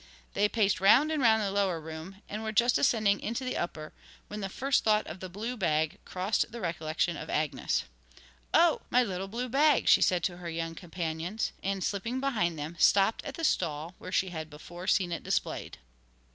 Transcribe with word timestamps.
They 0.33 0.49
paced 0.49 0.81
round 0.81 1.11
and 1.11 1.21
round 1.21 1.43
the 1.43 1.51
lower 1.51 1.79
room, 1.79 2.23
and 2.27 2.41
were 2.41 2.51
just 2.51 2.79
ascending 2.79 3.19
into 3.19 3.43
the 3.45 3.55
upper, 3.55 3.93
when 4.29 4.41
the 4.41 4.49
first 4.49 4.83
thought 4.83 5.05
of 5.05 5.19
the 5.19 5.29
blue 5.29 5.55
bag 5.55 5.99
crossed 6.05 6.51
the 6.51 6.59
recollection 6.59 7.15
of 7.15 7.29
Agnes. 7.29 7.83
'Oh, 8.51 8.81
my 8.89 9.03
little 9.03 9.27
blue 9.27 9.47
bag!' 9.47 9.87
she 9.87 10.01
said 10.01 10.23
to 10.23 10.37
her 10.37 10.49
young 10.49 10.73
companions; 10.73 11.51
and 11.61 11.83
slipping 11.83 12.19
behind 12.19 12.57
them, 12.57 12.77
stopped 12.79 13.23
at 13.25 13.35
the 13.35 13.43
stall 13.43 13.93
where 13.99 14.11
she 14.11 14.29
had 14.29 14.49
before 14.49 14.87
seen 14.87 15.11
it 15.11 15.21
displayed. 15.21 15.77